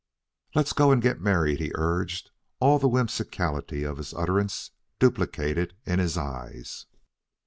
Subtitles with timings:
[0.55, 5.99] "Let's go and get married," he urged, all the whimsicality of his utterance duplicated in
[5.99, 6.87] his eyes.